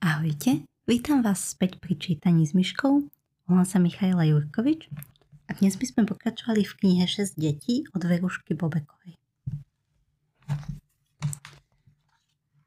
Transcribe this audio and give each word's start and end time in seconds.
Ahojte, 0.00 0.64
vítam 0.88 1.20
vás 1.20 1.52
späť 1.52 1.76
pri 1.76 1.92
čítaní 1.92 2.48
s 2.48 2.56
myškou. 2.56 3.04
Volám 3.44 3.68
sa 3.68 3.76
Michaela 3.76 4.24
Jurkovič 4.24 4.88
a 5.44 5.52
dnes 5.60 5.76
by 5.76 5.84
sme 5.84 6.02
pokračovali 6.08 6.64
v 6.64 6.72
knihe 6.72 7.04
6 7.04 7.36
detí 7.36 7.84
od 7.92 8.08
Verušky 8.08 8.56
Bobekovej. 8.56 9.20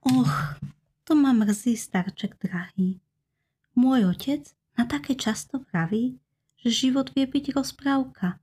Och, 0.06 0.62
to 1.10 1.18
ma 1.18 1.34
mrzí, 1.34 1.74
starček 1.74 2.38
drahý. 2.38 3.02
Môj 3.74 4.14
otec 4.14 4.54
na 4.78 4.86
také 4.86 5.18
často 5.18 5.58
praví, 5.74 6.22
že 6.62 6.86
život 6.86 7.10
vie 7.18 7.26
byť 7.26 7.58
rozprávka, 7.58 8.38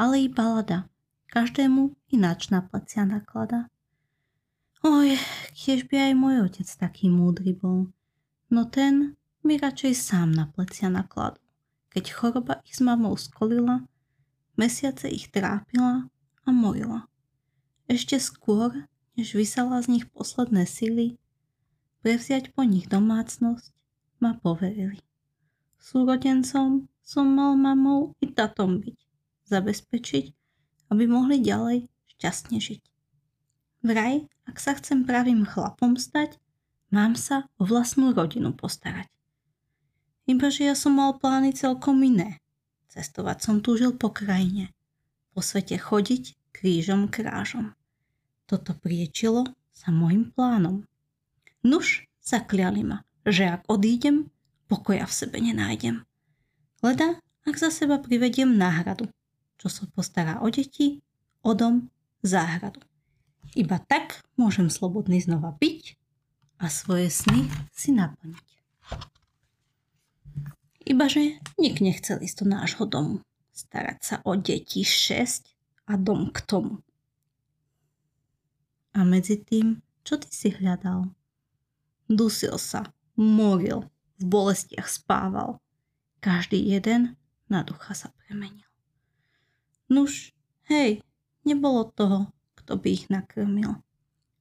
ale 0.00 0.24
i 0.24 0.32
balada. 0.32 0.88
Každému 1.28 2.00
ináč 2.08 2.48
na 2.48 2.64
plecia 2.64 3.04
naklada. 3.04 3.68
Oj, 4.80 5.20
kiež 5.52 5.84
by 5.92 6.08
aj 6.08 6.12
môj 6.16 6.48
otec 6.48 6.68
taký 6.80 7.12
múdry 7.12 7.52
bol 7.52 7.92
no 8.52 8.68
ten 8.68 9.16
mi 9.40 9.56
radšej 9.56 9.96
sám 9.96 10.36
na 10.36 10.44
plecia 10.52 10.92
nakladol. 10.92 11.40
Keď 11.88 12.04
choroba 12.12 12.60
ich 12.68 12.76
s 12.76 12.84
mamou 12.84 13.16
skolila, 13.16 13.88
mesiace 14.60 15.08
ich 15.08 15.32
trápila 15.32 16.12
a 16.44 16.48
morila. 16.52 17.08
Ešte 17.88 18.20
skôr, 18.20 18.84
než 19.16 19.32
vysala 19.32 19.80
z 19.80 19.96
nich 19.96 20.06
posledné 20.12 20.68
sily, 20.68 21.16
prevziať 22.04 22.52
po 22.52 22.64
nich 22.64 22.88
domácnosť, 22.92 23.72
ma 24.20 24.36
poverili. 24.36 25.00
Súrodencom 25.80 26.86
som 27.02 27.26
mal 27.26 27.56
mamou 27.58 28.14
i 28.22 28.30
tatom 28.30 28.78
byť, 28.78 28.98
zabezpečiť, 29.48 30.26
aby 30.92 31.04
mohli 31.08 31.40
ďalej 31.40 31.88
šťastne 32.16 32.60
žiť. 32.60 32.82
Vraj, 33.82 34.30
ak 34.46 34.56
sa 34.62 34.78
chcem 34.78 35.02
pravým 35.02 35.42
chlapom 35.42 35.98
stať, 35.98 36.38
Mám 36.92 37.16
sa 37.16 37.48
o 37.56 37.64
vlastnú 37.64 38.12
rodinu 38.12 38.52
postarať. 38.52 39.08
Ibaže 40.28 40.68
ja 40.68 40.76
som 40.76 41.00
mal 41.00 41.16
plány 41.16 41.56
celkom 41.56 41.96
iné. 42.04 42.36
Cestovať 42.92 43.40
som 43.40 43.64
túžil 43.64 43.96
po 43.96 44.12
krajine. 44.12 44.68
Po 45.32 45.40
svete 45.40 45.80
chodiť 45.80 46.36
krížom 46.52 47.08
krážom. 47.08 47.72
Toto 48.44 48.76
priečilo 48.76 49.48
sa 49.72 49.88
môjim 49.88 50.28
plánom. 50.36 50.84
Nuž, 51.64 52.04
zakliali 52.20 52.84
ma, 52.84 53.08
že 53.24 53.48
ak 53.48 53.72
odídem, 53.72 54.28
pokoja 54.68 55.08
v 55.08 55.16
sebe 55.16 55.40
nenájdem. 55.40 56.04
Leda, 56.84 57.16
ak 57.48 57.56
za 57.56 57.72
seba 57.72 57.96
privediem 57.96 58.52
náhradu, 58.52 59.08
čo 59.56 59.72
sa 59.72 59.88
postará 59.88 60.44
o 60.44 60.52
deti, 60.52 61.00
o 61.40 61.56
dom, 61.56 61.88
záhradu. 62.20 62.84
Iba 63.56 63.80
tak 63.80 64.20
môžem 64.36 64.68
slobodný 64.68 65.24
znova 65.24 65.56
byť 65.56 65.71
a 66.62 66.70
svoje 66.70 67.10
sny 67.10 67.50
si 67.74 67.90
naplniť. 67.90 68.48
Ibaže 70.86 71.42
nik 71.58 71.82
nechcel 71.82 72.22
ísť 72.22 72.42
do 72.42 72.46
nášho 72.54 72.84
domu, 72.86 73.18
starať 73.50 73.98
sa 74.02 74.16
o 74.22 74.38
deti 74.38 74.86
6 74.86 75.90
a 75.90 75.98
dom 75.98 76.30
k 76.30 76.38
tomu. 76.46 76.78
A 78.94 79.02
medzi 79.02 79.42
tým, 79.42 79.82
čo 80.06 80.22
ty 80.22 80.30
si 80.30 80.54
hľadal? 80.54 81.10
Dusil 82.06 82.54
sa, 82.58 82.94
moril, 83.18 83.88
v 84.20 84.24
bolestiach 84.26 84.86
spával. 84.86 85.58
Každý 86.22 86.60
jeden 86.60 87.18
na 87.50 87.66
ducha 87.66 87.96
sa 87.96 88.14
premenil. 88.22 88.68
Nuž, 89.90 90.30
hej, 90.70 91.02
nebolo 91.42 91.90
toho, 91.90 92.30
kto 92.54 92.78
by 92.78 92.88
ich 92.92 93.06
nakrmil. 93.10 93.82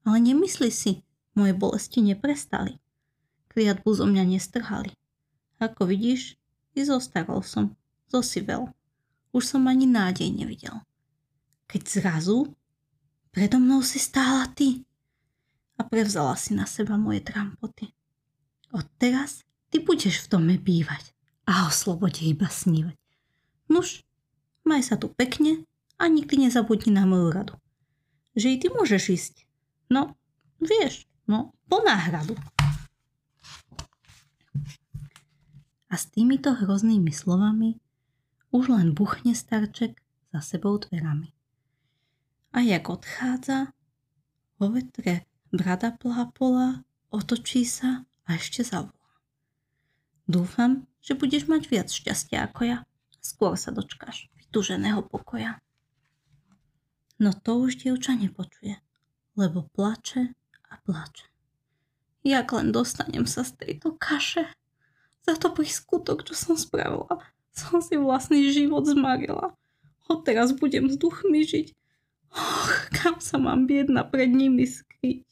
Ale 0.06 0.18
nemyslí 0.20 0.70
si, 0.70 1.02
moje 1.36 1.54
bolesti 1.56 2.04
neprestali. 2.04 2.78
Kliatbu 3.52 3.90
zo 3.92 4.06
mňa 4.08 4.24
nestrhali. 4.28 4.96
Ako 5.60 5.86
vidíš, 5.86 6.40
i 6.76 6.82
zostarol 6.88 7.44
som, 7.44 7.76
zosivel. 8.08 8.72
Už 9.32 9.44
som 9.56 9.68
ani 9.68 9.88
nádej 9.88 10.32
nevidel. 10.32 10.84
Keď 11.68 11.81
zrazu 11.88 12.52
predo 13.31 13.59
mnou 13.59 13.80
si 13.84 14.00
stála 14.00 14.47
ty 14.52 14.84
a 15.80 15.88
prevzala 15.88 16.36
si 16.36 16.52
na 16.52 16.68
seba 16.68 17.00
moje 17.00 17.24
trampoty. 17.24 17.92
Od 18.72 18.88
teraz 19.00 19.44
ty 19.72 19.80
budeš 19.80 20.28
v 20.28 20.30
dome 20.31 20.56
bývať 20.59 21.16
a 21.48 21.68
o 21.68 21.69
slobode 21.72 22.24
iba 22.24 22.48
snívať. 22.48 22.96
Nuž, 23.72 24.03
maj 24.68 24.84
sa 24.84 25.00
tu 25.00 25.08
pekne 25.08 25.63
a 25.96 26.08
nikdy 26.12 26.48
nezabudni 26.48 26.92
na 26.92 27.08
moju 27.08 27.31
radu. 27.31 27.56
Že 28.36 28.48
i 28.52 28.58
ty 28.59 28.68
môžeš 28.72 29.03
ísť. 29.12 29.36
No, 29.92 30.16
vieš, 30.59 31.08
No, 31.28 31.54
po 31.70 31.82
náhradu. 31.86 32.34
A 35.92 35.96
s 36.00 36.08
týmito 36.08 36.56
hroznými 36.56 37.12
slovami 37.12 37.78
už 38.56 38.72
len 38.72 38.96
buchne 38.96 39.36
starček 39.36 40.00
za 40.31 40.40
sebou 40.40 40.80
dverami. 40.80 41.36
A 42.52 42.64
jak 42.64 42.88
odchádza, 42.88 43.76
vo 44.60 44.72
vetre 44.72 45.28
brada 45.52 45.92
plápola, 45.92 46.84
otočí 47.12 47.64
sa 47.68 48.08
a 48.28 48.36
ešte 48.36 48.64
zavolá. 48.64 49.16
Dúfam, 50.28 50.88
že 51.04 51.16
budeš 51.18 51.52
mať 51.52 51.68
viac 51.68 51.88
šťastia 51.92 52.48
ako 52.48 52.62
ja. 52.64 52.78
Skôr 53.20 53.60
sa 53.60 53.76
dočkáš 53.76 54.31
vytúženého 54.40 55.04
pokoja. 55.06 55.60
No 57.22 57.36
to 57.36 57.62
už 57.68 57.84
dievča 57.84 58.18
nepočuje, 58.18 58.80
lebo 59.38 59.70
plače 59.76 60.34
a 60.91 61.02
plače. 61.02 61.31
Jak 62.24 62.53
len 62.53 62.69
dostanem 62.69 63.25
sa 63.25 63.41
z 63.41 63.57
tejto 63.57 63.97
kaše? 63.97 64.46
Za 65.25 65.38
to 65.38 65.50
pri 65.50 65.66
skutok, 65.66 66.22
čo 66.22 66.34
som 66.38 66.53
spravila, 66.53 67.18
som 67.53 67.81
si 67.81 67.97
vlastný 67.97 68.50
život 68.53 68.85
zmarila. 68.85 69.57
teraz 70.28 70.53
budem 70.53 70.91
s 70.91 70.97
duchmi 71.00 71.41
žiť. 71.47 71.68
Och, 72.31 72.72
kam 72.96 73.19
sa 73.19 73.40
mám 73.41 73.68
biedna 73.68 74.07
pred 74.07 74.30
nimi 74.31 74.63
skryť? 74.68 75.24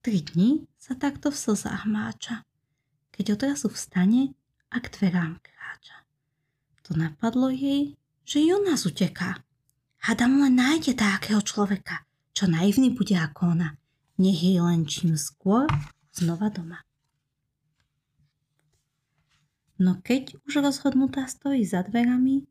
Tri 0.00 0.18
dní 0.24 0.68
sa 0.76 0.96
takto 0.96 1.28
v 1.32 1.36
slzách 1.36 1.84
máča, 1.88 2.44
keď 3.12 3.36
odrazu 3.36 3.68
vstane 3.68 4.32
a 4.72 4.76
k 4.80 4.86
dverám 4.88 5.40
kráča. 5.40 5.96
To 6.88 6.96
napadlo 6.96 7.52
jej, 7.52 7.96
že 8.24 8.40
ju 8.40 8.56
nás 8.64 8.84
uteká. 8.84 9.44
Hadam 10.00 10.40
len 10.40 10.56
nájde 10.56 10.96
takého 10.96 11.44
človeka, 11.44 12.08
čo 12.32 12.48
naivný 12.48 12.92
bude 12.92 13.16
ako 13.16 13.52
ona 13.56 13.79
nech 14.20 14.44
je 14.44 14.60
len 14.60 14.84
čím 14.84 15.16
skôr 15.16 15.64
znova 16.12 16.52
doma. 16.52 16.84
No 19.80 19.96
keď 20.04 20.36
už 20.44 20.60
rozhodnutá 20.60 21.24
stojí 21.24 21.64
za 21.64 21.80
dverami, 21.80 22.44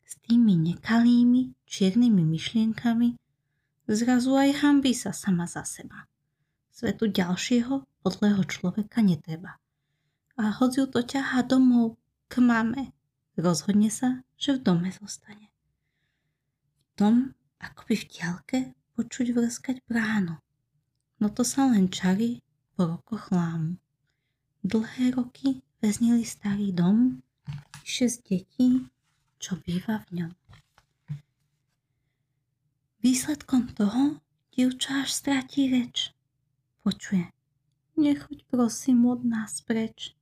s 0.00 0.16
tými 0.24 0.56
nekalými, 0.56 1.52
čiernymi 1.68 2.24
myšlienkami, 2.24 3.20
zrazu 3.84 4.32
aj 4.32 4.64
hambí 4.64 4.96
sa 4.96 5.12
sama 5.12 5.44
za 5.44 5.62
seba. 5.68 6.08
Svetu 6.72 7.12
ďalšieho 7.12 7.84
podlého 8.00 8.42
človeka 8.48 9.04
netreba. 9.04 9.60
A 10.40 10.56
hoď 10.56 10.70
ju 10.82 10.84
to 10.88 11.04
ťahá 11.04 11.44
domov 11.44 12.00
k 12.32 12.40
mame, 12.40 12.96
rozhodne 13.36 13.92
sa, 13.92 14.24
že 14.40 14.56
v 14.56 14.64
dome 14.64 14.88
zostane. 14.88 15.52
Tom, 16.96 17.36
akoby 17.60 17.94
v 18.00 18.04
diálke, 18.08 18.58
počuť 18.96 19.36
vrskať 19.36 19.84
bránu. 19.84 20.40
No 21.20 21.28
to 21.28 21.44
sa 21.44 21.68
len 21.68 21.92
čary 21.92 22.40
po 22.72 22.96
rokoch 22.96 23.28
lámu. 23.28 23.76
Dlhé 24.64 25.12
roky 25.12 25.60
väznili 25.84 26.24
starý 26.24 26.72
dom, 26.72 27.20
šesť 27.84 28.18
detí, 28.24 28.88
čo 29.36 29.60
býva 29.60 30.00
v 30.08 30.24
ňom. 30.24 30.32
Výsledkom 33.00 33.72
toho 33.72 34.20
dievča 34.52 35.04
až 35.04 35.12
stratí 35.12 35.72
reč. 35.72 36.12
Počuje, 36.84 37.28
nechoď 37.96 38.44
prosím 38.48 39.08
od 39.08 39.24
nás 39.24 39.60
preč. 39.64 40.16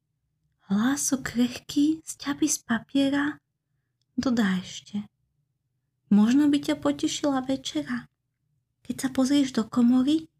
Hlások 0.70 1.34
krehký 1.34 2.02
z 2.02 2.12
ťaby 2.18 2.46
z 2.46 2.58
papiera 2.66 3.38
dodá 4.18 4.58
ešte. 4.58 5.06
Možno 6.10 6.50
by 6.50 6.58
ťa 6.58 6.76
potešila 6.78 7.42
večera. 7.46 8.10
Keď 8.82 8.94
sa 8.98 9.08
pozrieš 9.10 9.54
do 9.54 9.66
komory, 9.66 10.30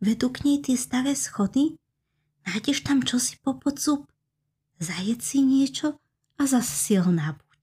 vedú 0.00 0.32
k 0.32 0.48
nej 0.48 0.58
tie 0.64 0.76
staré 0.80 1.12
schody, 1.12 1.76
nájdeš 2.48 2.82
tam 2.82 3.04
čosi 3.04 3.36
po 3.44 3.54
podzub, 3.56 4.08
zajedz 4.80 5.22
si 5.22 5.44
niečo 5.44 6.00
a 6.40 6.42
zase 6.48 6.72
silná 6.72 7.36
buď. 7.36 7.62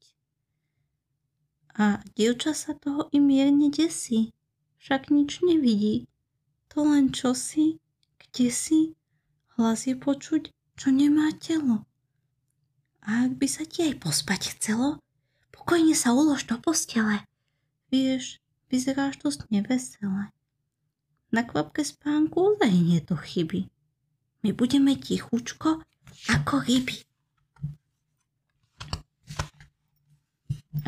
A 1.78 1.86
dievča 2.14 2.54
sa 2.54 2.78
toho 2.78 3.10
i 3.10 3.18
mierne 3.18 3.74
desí, 3.74 4.34
však 4.78 5.10
nič 5.10 5.42
nevidí, 5.42 6.06
to 6.70 6.86
len 6.86 7.10
čosi, 7.10 7.82
kde 8.22 8.54
si, 8.54 8.80
hlas 9.58 9.90
je 9.90 9.98
počuť, 9.98 10.54
čo 10.78 10.94
nemá 10.94 11.34
telo. 11.42 11.90
A 13.02 13.26
ak 13.26 13.42
by 13.42 13.48
sa 13.50 13.66
ti 13.66 13.82
aj 13.90 13.98
pospať 14.04 14.58
chcelo, 14.58 15.02
pokojne 15.50 15.98
sa 15.98 16.14
ulož 16.14 16.46
do 16.46 16.62
postele. 16.62 17.26
Vieš, 17.90 18.44
vyzeráš 18.70 19.18
dosť 19.24 19.50
nevesele. 19.50 20.30
Na 21.28 21.44
kvapke 21.44 21.84
spánku 21.84 22.56
ozaj 22.56 23.04
to 23.04 23.16
chyby. 23.20 23.68
My 24.44 24.56
budeme 24.56 24.96
tichučko 24.96 25.84
ako 26.32 26.64
ryby. 26.64 27.04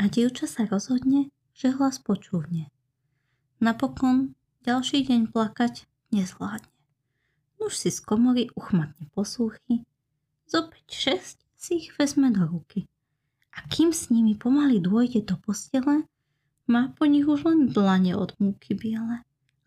A 0.00 0.08
dievča 0.08 0.48
sa 0.48 0.64
rozhodne, 0.64 1.28
že 1.52 1.76
hlas 1.76 2.00
počúvne. 2.00 2.72
Napokon 3.60 4.32
ďalší 4.64 5.04
deň 5.04 5.28
plakať 5.28 5.84
nezvládne. 6.08 6.72
Už 7.60 7.76
si 7.76 7.92
z 7.92 8.00
komory 8.00 8.48
uchmatne 8.56 9.12
posúchy, 9.12 9.84
zo 10.48 10.72
5-6 10.88 11.44
si 11.60 11.72
ich 11.84 11.92
vezme 12.00 12.32
do 12.32 12.48
ruky. 12.48 12.88
A 13.52 13.68
kým 13.68 13.92
s 13.92 14.08
nimi 14.08 14.32
pomaly 14.40 14.80
dôjde 14.80 15.28
do 15.28 15.36
postele, 15.36 16.08
má 16.64 16.88
po 16.96 17.04
nich 17.04 17.28
už 17.28 17.44
len 17.44 17.68
dlane 17.68 18.16
od 18.16 18.32
múky 18.40 18.72
biele. 18.72 19.20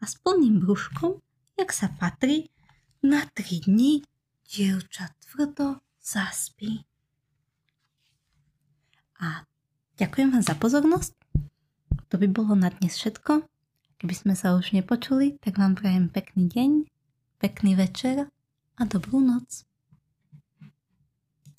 A 0.03 0.05
s 0.05 0.19
plným 0.19 0.59
brúškom, 0.59 1.23
jak 1.55 1.71
sa 1.71 1.87
patrí, 1.87 2.51
na 2.99 3.23
tri 3.31 3.63
dni 3.63 4.03
dievča 4.43 5.15
tvrdo 5.23 5.79
zaspí. 6.03 6.83
A 9.23 9.47
ďakujem 9.95 10.35
vám 10.35 10.43
za 10.43 10.59
pozornosť. 10.59 11.15
To 12.11 12.19
by 12.19 12.27
bolo 12.27 12.51
na 12.51 12.67
dnes 12.67 12.99
všetko. 12.99 13.47
Keby 14.03 14.11
sme 14.11 14.33
sa 14.35 14.59
už 14.59 14.75
nepočuli, 14.75 15.39
tak 15.39 15.55
vám 15.55 15.79
prajem 15.79 16.11
pekný 16.11 16.51
deň, 16.51 16.71
pekný 17.39 17.79
večer 17.79 18.27
a 18.75 18.81
dobrú 18.83 19.23
noc. 19.23 19.63